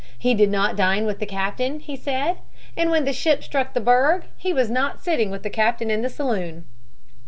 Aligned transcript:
He 0.17 0.33
did 0.33 0.49
not 0.49 0.75
dine 0.75 1.05
with 1.05 1.19
the 1.19 1.27
captain, 1.27 1.79
he 1.79 1.95
said, 1.95 2.37
and 2.75 2.89
when 2.89 3.05
the 3.05 3.13
ship 3.13 3.43
struck 3.43 3.75
the 3.75 3.79
berg, 3.79 4.23
he 4.35 4.51
was 4.51 4.71
not 4.71 4.99
sitting 4.99 5.29
with 5.29 5.43
the 5.43 5.49
captain 5.51 5.91
in 5.91 6.01
the 6.01 6.09
saloon. 6.09 6.65